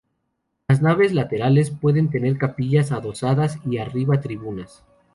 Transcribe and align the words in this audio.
Las 0.67 0.81
naves 0.81 1.13
laterales 1.13 1.69
pueden 1.69 2.09
tener 2.09 2.35
capillas 2.39 2.91
adosadas 2.91 3.59
y 3.67 3.77
arriba, 3.77 4.19
tribunas. 4.19 4.83